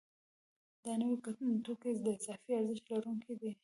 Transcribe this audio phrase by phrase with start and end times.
[0.83, 1.17] دا نوي
[1.65, 3.51] توکي د اضافي ارزښت لرونکي دي